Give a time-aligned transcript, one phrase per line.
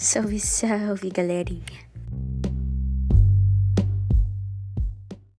[0.00, 1.87] Salve, salve, galerinha.